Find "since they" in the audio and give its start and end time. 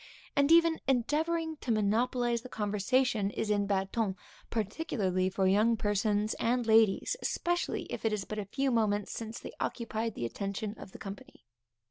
9.11-9.53